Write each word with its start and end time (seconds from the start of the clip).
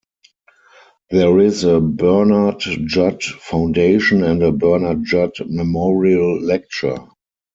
There 1.11 1.37
is 1.39 1.63
a 1.63 1.79
Bernard 1.79 2.59
Judd 2.87 3.21
Foundation 3.21 4.23
and 4.23 4.41
a 4.41 4.51
Bernard 4.51 5.03
Judd 5.05 5.33
Memorial 5.45 6.41
Lecture. 6.41 7.05